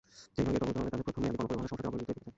সেই 0.35 0.43
সঙ্গে 0.45 0.55
এটাও 0.57 0.67
বলতে 0.67 0.79
হয়, 0.81 0.91
তাদের 0.93 1.05
প্রথম 1.07 1.21
মেয়াদে 1.23 1.37
গণপরিবহনের 1.39 1.69
সমস্যাটি 1.71 1.89
অবহেলিতই 1.89 2.09
থেকেছে। 2.09 2.29